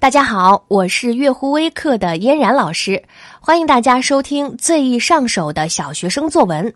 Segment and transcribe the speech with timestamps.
[0.00, 3.04] 大家好，我是月湖微课的嫣然老师，
[3.40, 6.74] 欢迎大家收听最易上手的小学生作文。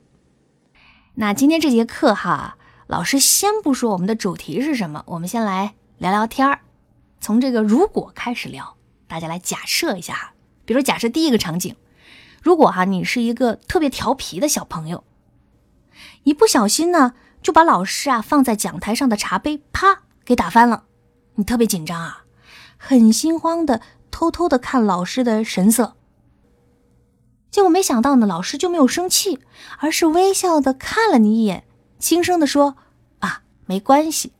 [1.14, 2.58] 那今天这节课哈，
[2.88, 6.60] 老师先不说我们的主题是什么，我们先来聊聊天儿，
[7.20, 8.76] 从这个如果开始聊，
[9.06, 11.76] 大家来假设一下哈，比如假设第一个场景，
[12.42, 15.04] 如果哈你是一个特别调皮的小朋友，
[16.24, 20.84] 一不小心呢就把老师啊放在讲台上的茶杯啪给打翻了，
[21.34, 22.24] 你特别紧张啊。
[22.76, 25.96] 很心慌的，偷偷的看老师的神色。
[27.50, 29.40] 结果没想到呢，老师就没有生气，
[29.78, 31.64] 而是微笑的看了你一眼，
[31.98, 32.76] 轻声的说
[33.20, 34.32] ：“啊，没关系。”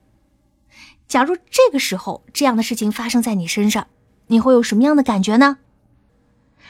[1.06, 3.86] 假如这个时候这样的事情发生在你身上，
[4.28, 5.58] 你会有什么样的感觉呢？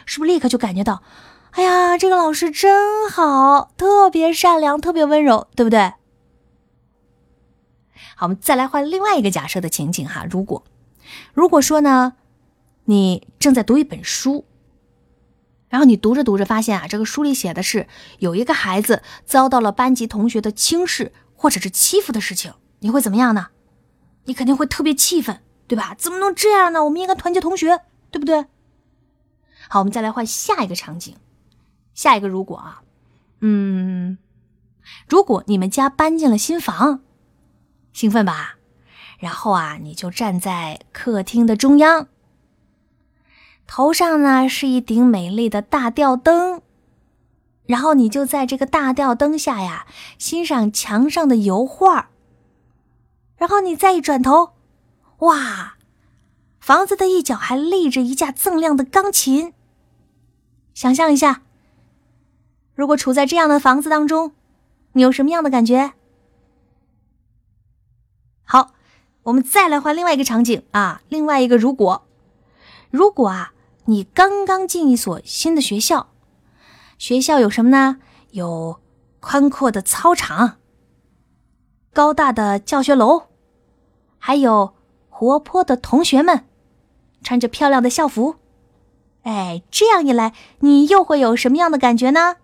[0.04, 1.02] 是不是立刻就感觉到，
[1.52, 5.92] 哎呀，这个老师真好，特别善良，特别温柔，对不对？
[8.16, 10.64] 好，我们再来换另外一个假设的情景哈，如果。
[11.34, 12.14] 如果说呢，
[12.84, 14.44] 你正在读一本书，
[15.68, 17.86] 然后你读着读着发现啊，这个书里写的是
[18.18, 23.48] 有一个孩子遭到了班级同学的轻视或者是欺负的事情，你会怎么样呢？
[24.24, 25.94] 你肯定会特别气愤，对吧？
[25.98, 26.84] 怎么能这样呢？
[26.84, 28.46] 我们应该团结同学，对不对？
[29.68, 31.16] 好，我们再来换下一个场景，
[31.94, 32.82] 下一个如果啊，
[33.40, 34.18] 嗯，
[35.08, 37.00] 如果你们家搬进了新房，
[37.92, 38.56] 兴奋吧？
[39.18, 42.08] 然后啊，你就站在客厅的中央，
[43.66, 46.60] 头上呢是一顶美丽的大吊灯，
[47.66, 49.86] 然后你就在这个大吊灯下呀
[50.18, 52.10] 欣赏墙上的油画。
[53.36, 54.54] 然后你再一转头，
[55.18, 55.74] 哇，
[56.60, 59.52] 房子的一角还立着一架锃亮的钢琴。
[60.74, 61.42] 想象一下，
[62.74, 64.32] 如果处在这样的房子当中，
[64.94, 65.92] 你有什么样的感觉？
[68.52, 68.74] 好。
[69.22, 72.08] 我们再来换另外一个场景啊，另外一个如果，
[72.90, 73.52] 如果啊，
[73.84, 76.08] 你刚刚进一所新的学校，
[76.98, 77.98] 学校有什么呢？
[78.32, 78.80] 有
[79.20, 80.56] 宽阔的操场、
[81.92, 83.28] 高大的教学楼，
[84.18, 84.74] 还有
[85.08, 86.44] 活泼的同学们，
[87.22, 88.34] 穿着漂亮的校服。
[89.22, 92.36] 哎，这样一来，你又会有什么样的感觉呢？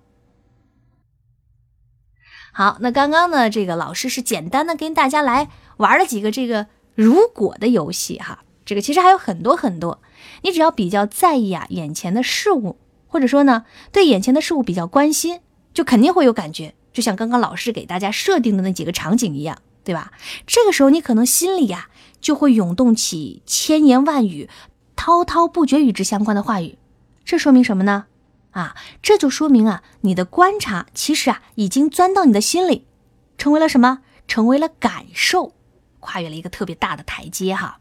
[2.58, 5.48] 好，那刚刚呢，这个老师是简单的跟大家来。
[5.76, 10.00] 玩了几个这个如果的游戏哈，这个其实还有很多很多。
[10.42, 12.76] 你只要比较在意啊眼前的事物，
[13.06, 15.38] 或者说呢对眼前的事物比较关心，
[15.72, 16.74] 就肯定会有感觉。
[16.92, 20.10] 就像刚刚老师给大家设定的那几个场景一样，对吧？
[20.44, 21.88] 这个时候你可能心里呀
[22.20, 24.50] 就会涌动起千言万语、
[24.96, 26.76] 滔滔不绝与之相关的话语。
[27.24, 28.06] 这说明什么呢？
[28.52, 32.86] 啊，这就说明啊你的观察其实啊已经钻到你的心里，
[33.36, 34.00] 成为了什么？
[34.26, 35.54] 成为了感受。
[36.00, 37.80] 跨越了一个特别大的台阶哈，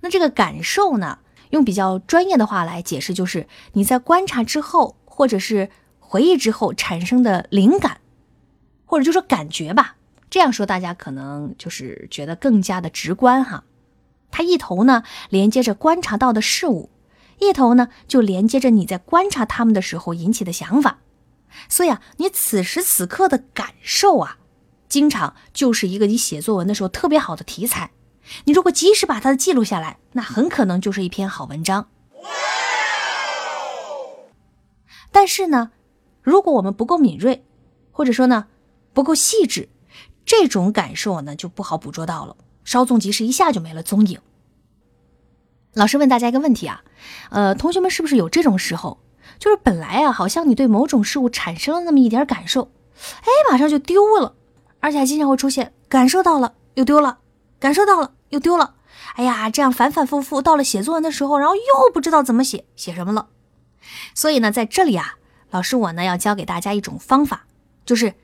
[0.00, 1.20] 那这个感受呢，
[1.50, 8.02] 用比较专业的话来解释，就是你在观察之后，或者是回忆之后产生的灵感，
[8.84, 9.96] 或者就说感觉吧。
[10.28, 13.64] 这样说大家可能就是觉得更加的直观哈。
[14.30, 16.90] 它一头呢连接着观察到的事物，
[17.46, 20.98] 一头呢就连接着你在观察他们的时候引起的想法。
[21.68, 24.38] 所以啊，你此时此刻的感受啊。
[24.86, 27.90] 经常就是一个你写作文的时候特别好的题材，
[28.44, 31.88] 你如果及时把它记录下来，那很可能就是一篇好文章。
[35.10, 35.72] 但是呢，
[36.22, 37.44] 如果我们不够敏锐，
[37.90, 38.46] 或者说呢
[38.92, 39.68] 不够细致，
[40.24, 44.20] 这种感受呢就不好捕捉到了，稍纵即逝，一下就没了踪影。
[45.74, 46.82] 老师问大家一个问题啊，
[47.30, 48.98] 呃，同学们是不是有这种时候，
[49.38, 52.70] 就是本来啊好像你对某种事物产生了那么一点感受，
[53.22, 54.34] 哎，马上就丢了。
[54.80, 57.18] 而且还经常会出现感受到了又丢了，
[57.58, 58.74] 感受到了又丢了。
[59.16, 61.62] 哎呀，这样反反复复，到了写作文的时候，然后又
[61.92, 63.28] 不知道怎么写，写什么了。
[64.14, 65.14] 所以呢，在这里啊，
[65.50, 67.46] 老师我呢要教给大家一种方法，
[67.86, 68.14] 就是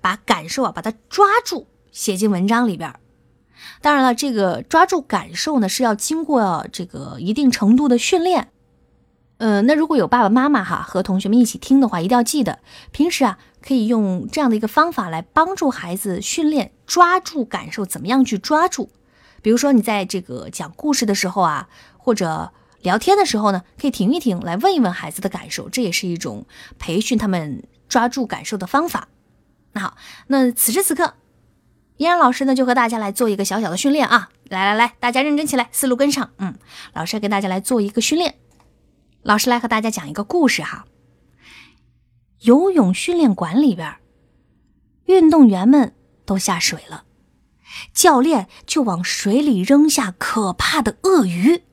[0.00, 2.92] 把感受啊把它抓住，写进文章里边。
[3.80, 8.48] 当然了，这个抓住感受呢是要经过这个一定程度的训练。
[9.38, 12.58] 呃，那如果有爸爸妈妈哈和同学们一起听的话，一定要记得
[12.92, 13.38] 平时啊。
[13.60, 18.88] 可以用这样的一个方法来帮助孩子训练抓住感受，怎么样去抓住？
[19.42, 21.68] 比如说你在这个讲故事的时候啊，
[21.98, 22.52] 或者
[22.82, 26.46] 聊天的时候呢，可以停一停，来问一问孩子的感受，这也是一种
[26.78, 29.08] 培训他们抓住感受的方法。
[29.72, 29.96] 那好，
[30.28, 31.14] 那此时此刻，
[31.98, 34.30] 依然老师呢就和大家来做一个小小的训练啊！
[34.44, 36.30] 来来来，大家认真起来，思路跟上。
[36.38, 36.56] 嗯，
[36.94, 38.36] 老师跟大家来做一个训练，
[39.22, 40.86] 老师来和大家讲一个故事哈。
[42.42, 43.96] 游泳训练馆里边，
[45.06, 47.02] 运动员们都下水了。
[47.92, 51.64] 教练就往水里扔下可怕的鳄鱼。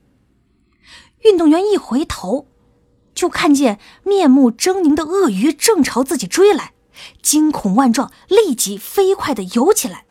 [1.20, 2.48] 运动员一回头，
[3.14, 6.72] 就看见面目狰狞的鳄鱼正朝自己追来，
[7.22, 10.05] 惊恐万状，立即飞快的游起来。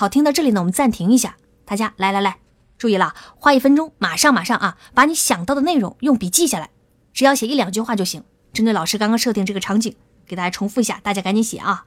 [0.00, 1.36] 好，听到这里呢，我们暂停一下，
[1.66, 2.38] 大家来来来，
[2.78, 6.70] 注意了，花一分钟，马上马上啊，把你想到的内容用笔记下来，
[7.12, 8.24] 只要写一两句话就行。
[8.54, 9.94] 针对老师刚刚设定这个场景，
[10.26, 11.84] 给大家重复一下，大家赶紧写啊。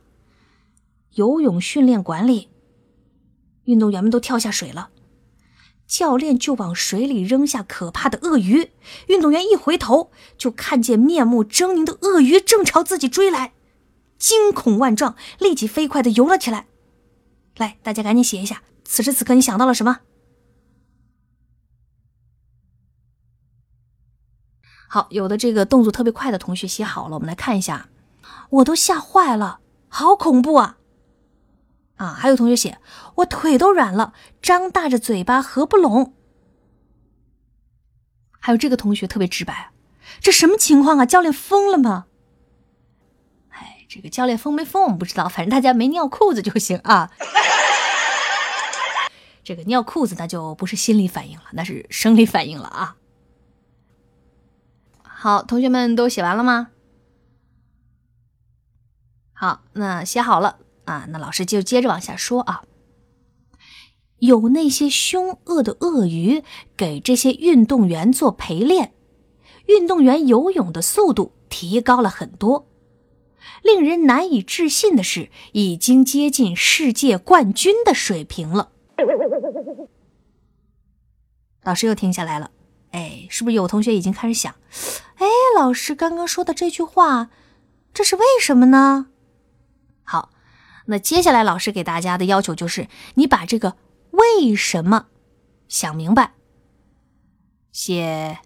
[1.16, 2.50] 游泳训练馆里，
[3.64, 4.90] 运动员们都跳下水了，
[5.88, 8.70] 教练就往水里扔下可怕的鳄鱼。
[9.08, 13.54] 运动员一回头，就看见面目狰狞的鳄鱼正朝自己追来，
[14.20, 16.68] 惊恐万状，立即飞快的游了起来。
[17.58, 20.00] 来，大家赶紧写一下，此时此刻你想到了什么？
[24.90, 27.90] 好，有的这个动作特别快的同学写好了，我们来看一下。
[28.50, 30.78] 我都吓坏了，好恐怖啊！
[31.96, 32.80] 啊，还有同学写，
[33.16, 36.14] 我腿都软了，张大着嘴巴合不拢。
[38.40, 39.72] 还有这个同学特别直白，
[40.20, 41.06] 这什么情况啊？
[41.06, 42.06] 教练疯了吗？
[43.96, 47.12] 这个教练疯没疯我们不知道，反正大家没尿裤子就行啊。
[49.44, 52.96] 这个尿裤子那就不是心理反应了，那是生理反应了啊。
[55.04, 56.70] 好，同学们都写完了吗？
[59.34, 62.64] 好，那写好了啊，那老师就接着往下说啊。
[64.18, 66.44] 有那些凶恶的鳄鱼
[66.76, 68.96] 给这些运动员做陪练，
[69.68, 72.68] 运动员游泳的速度提高了很多。
[73.62, 78.72] 令人难以置信的是，已经接近世界冠军的水平了。
[81.64, 82.52] 老师又停下来了，
[82.92, 84.54] 哎，是不是有同学已经开始想？
[85.16, 85.26] 哎，
[85.58, 87.30] 老师刚刚说的这句话，
[87.94, 89.08] 这是为什么呢？
[90.04, 90.32] 好，
[90.88, 93.78] 那接下来老师给大家的要求就是，你把这个
[94.12, 95.08] 为什么
[95.70, 96.34] 想明白，
[97.72, 98.40] 写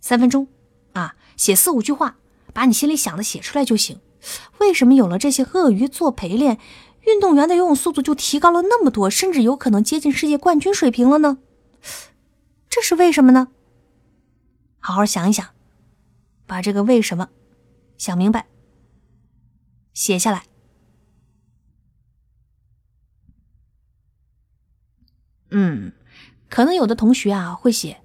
[0.00, 0.46] 三分钟
[0.92, 2.18] 啊，写四五句话，
[2.52, 3.98] 把你心里想的写出来就行。
[4.58, 6.58] 为什么有了这些鳄鱼做陪练？
[7.06, 11.38] 运动员的游泳速度就提高了那么多，甚至有可能接近世界冠军水平了呢？
[12.68, 13.48] 这是为什么呢？
[14.78, 15.46] 好好想一想，
[16.46, 17.30] 把这个为什么
[17.96, 18.46] 想明白，
[19.94, 20.44] 写下来。
[25.50, 25.92] 嗯，
[26.48, 28.02] 可能有的同学啊会写：“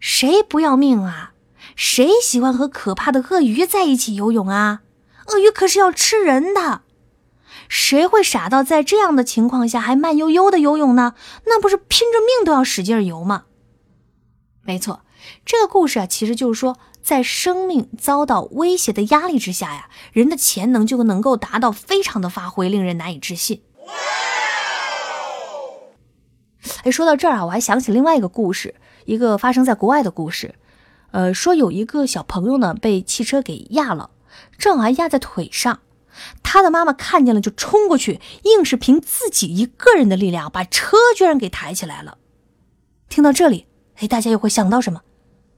[0.00, 1.34] 谁不要命啊？
[1.76, 4.82] 谁喜欢和可怕的鳄鱼在一起游泳啊？
[5.32, 6.82] 鳄鱼可是要吃人的。”
[7.68, 11.14] 谁会傻到在这样的情况下还慢悠悠的游泳呢？
[11.46, 13.44] 那不是拼着命都要使劲游吗？
[14.62, 15.04] 没错，
[15.46, 23.62] 这个故事啊，其实就是说，在生命遭到威胁的压力之下呀，人的潜能就能够达到非常的发挥，令人难以置信。
[26.84, 28.74] 哎，说到这儿啊，我还想起另外一个故事，
[29.06, 30.54] 一个发生在国外的故事。
[31.10, 34.10] 呃，说有一个小朋友呢，被汽车给压了，
[34.58, 35.80] 正好压在腿上。
[36.42, 42.18] 他的妈妈看见了，就冲过去，硬是凭自己一个人的力量，把车居然给抬起来了。
[43.08, 45.02] 听到这里，哎，大家又会想到什么？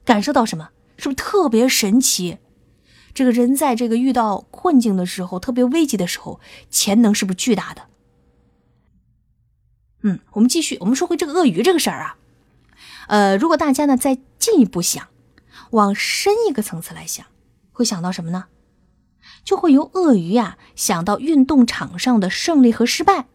[0.05, 0.71] 感受到什么？
[0.97, 2.39] 是不是特别神奇？
[3.13, 6.41] 这个人在这个遇到困境的时候，特别危急的时候，
[6.71, 7.83] 潜能是不是巨大的？
[10.03, 12.17] 嗯，我们继续，我们说回这个鳄鱼这个事儿啊。
[13.09, 15.09] 呃，如果大家呢再进一步想，
[15.71, 17.27] 往深一个层次来想，
[17.73, 18.47] 会想到什么呢？
[19.45, 23.27] 就会由鳄鱼呀想到运动场上的胜利和失败，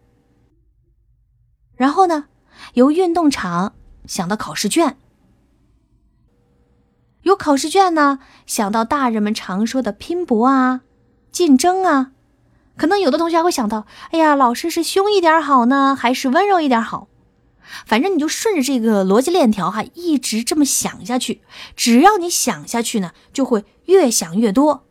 [1.76, 2.26] 然后呢，
[2.74, 3.74] 由运动场
[4.06, 4.96] 想到考试卷，
[7.22, 10.82] 由考试卷呢想到大人们常说的拼搏啊、
[11.30, 12.12] 竞争啊，
[12.76, 17.08] 可能有的同学还会想到，哎呀，老师是凶一点好呢，还是温柔一点好？
[17.86, 21.42] 反正你就顺着这个逻辑链条哈，一直这么想下去，
[21.76, 24.88] 只要你想下去呢，就会越想越多。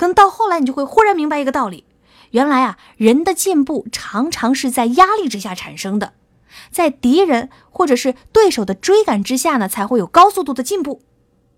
[0.00, 1.84] 可能到后来，你就会忽然明白一个道理：
[2.30, 6.14] 原来啊，人的进步常常是在压力之下产生的，
[6.70, 11.02] 在敌人或者是对手的追赶之下呢，才会有高速度的进步。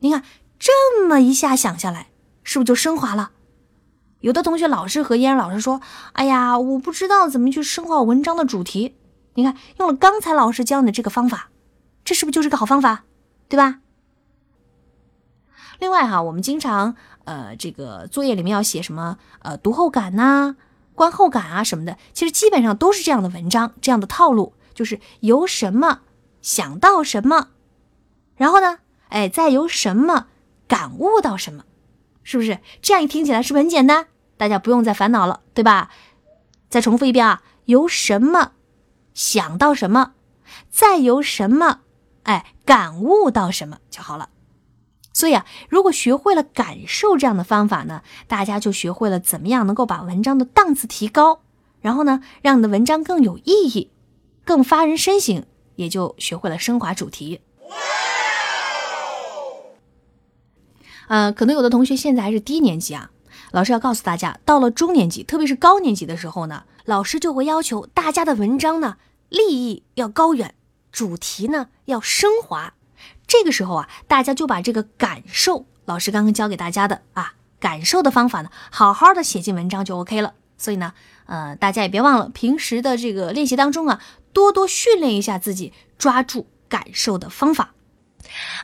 [0.01, 0.25] 你看，
[0.59, 2.09] 这么一下想下来，
[2.43, 3.31] 是不是就升华了？
[4.23, 5.81] 有的同学老是和嫣然老师说
[6.15, 8.97] ：“哎呀，我不知道怎么去深化文章的主题。”
[9.35, 11.51] 你看，用了刚才老师教你的这个方法，
[12.05, 13.05] 这是不是就是个好方法？
[13.49, 13.79] 对吧？
[15.79, 16.97] 另外哈，我们经常。
[17.25, 19.19] 呃，这个作业里面要写什么？
[19.41, 20.57] 呃，读后感呐，
[20.95, 26.01] 观后感啊什么的，其实基本上都是这样的文章，这样的套路，就是由什么
[26.41, 27.49] 想到什么，
[28.37, 30.27] 然后呢，哎，再由什么
[30.67, 31.65] 感悟到什么，
[32.23, 32.59] 是不是？
[32.81, 34.09] 这样一听起来是不是很简单？
[34.37, 35.91] 大家不用再烦恼了，对吧？
[36.69, 38.53] 再重复一遍啊，由什么
[39.15, 40.15] 想到什么，
[40.71, 41.81] 再由什么
[42.25, 44.31] 哎感悟到什么就好了。
[45.23, 51.43] 所以啊，如果学会了感受这样的方法呢，大家就学会了怎么样能够把文章的档次提高，
[51.81, 53.93] 然后呢，让你的文章更有意义，
[54.45, 55.45] 更发人深省，
[55.77, 57.41] 也就学会了升华主题。
[61.07, 63.13] 呃，可能有的同学现在还是低年级啊，
[63.53, 68.97] 老师要告诉大家，到了中年级，特别是高年级的时候呢，老师就会要求大家的文章呢，
[69.29, 70.57] 立意要高远，
[70.91, 72.75] 主题呢要升华。
[73.33, 80.35] 这个时候啊，大家就把这个感受，老师刚刚教给大家的啊，感受的方法呢，好好的写进文章就 OK 了。
[80.59, 80.93] 所以呢，
[81.25, 84.03] 呃，大家也别忘了平时的这个练习当中啊，
[84.35, 87.73] 多多训练一下自己抓住感受的方法。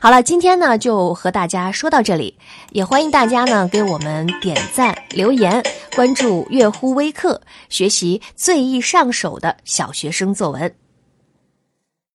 [0.01, 2.37] 好了，今天呢就和大家说到这里，
[2.69, 5.63] 也欢迎大家呢给我们点赞、留言、
[5.95, 10.75] 关注“月乎微课”，学习最易上手的小学生作文。